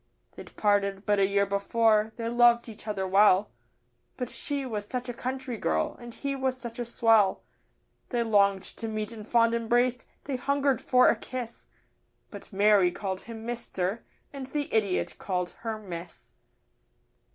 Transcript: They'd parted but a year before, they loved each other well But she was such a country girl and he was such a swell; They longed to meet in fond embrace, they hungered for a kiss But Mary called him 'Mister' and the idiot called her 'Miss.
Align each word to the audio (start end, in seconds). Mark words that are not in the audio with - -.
They'd 0.31 0.55
parted 0.57 1.05
but 1.05 1.19
a 1.19 1.27
year 1.27 1.45
before, 1.45 2.11
they 2.15 2.27
loved 2.27 2.67
each 2.67 2.87
other 2.87 3.07
well 3.07 3.51
But 4.17 4.31
she 4.31 4.65
was 4.65 4.87
such 4.87 5.07
a 5.07 5.13
country 5.13 5.57
girl 5.59 5.95
and 5.99 6.11
he 6.11 6.35
was 6.35 6.57
such 6.57 6.79
a 6.79 6.85
swell; 6.85 7.43
They 8.09 8.23
longed 8.23 8.63
to 8.63 8.87
meet 8.87 9.11
in 9.11 9.23
fond 9.23 9.53
embrace, 9.53 10.07
they 10.23 10.37
hungered 10.37 10.81
for 10.81 11.07
a 11.09 11.15
kiss 11.15 11.67
But 12.31 12.51
Mary 12.51 12.91
called 12.91 13.21
him 13.25 13.45
'Mister' 13.45 14.03
and 14.33 14.47
the 14.47 14.73
idiot 14.73 15.17
called 15.19 15.51
her 15.59 15.77
'Miss. 15.77 16.31